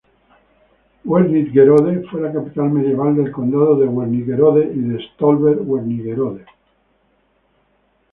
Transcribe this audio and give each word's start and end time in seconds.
Wernigerode 1.05 2.01
fue 2.09 2.21
la 2.21 2.33
capital 2.33 2.71
medieval 2.71 3.15
del 3.15 3.31
Condado 3.31 3.75
de 3.79 3.85
Wernigerode 3.85 4.73
y 4.73 4.79
de 4.79 4.97
Stolberg-Wernigerode. 5.13 6.43